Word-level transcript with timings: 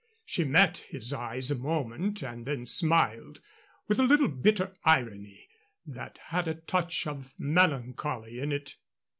She 0.25 0.43
met 0.43 0.77
his 0.89 1.13
eyes 1.13 1.51
a 1.51 1.55
moment 1.55 2.23
and 2.23 2.43
then 2.47 2.65
smiled 2.65 3.39
with 3.87 3.99
a 3.99 4.03
little 4.03 4.27
bitter 4.29 4.73
irony 4.83 5.47
that 5.85 6.17
had 6.29 6.47
a 6.47 6.55
touch 6.55 7.05
of 7.05 7.35
melancholy 7.37 8.39
in 8.39 8.51
it. 8.51 8.77